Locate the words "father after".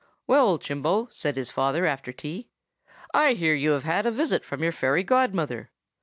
1.51-2.11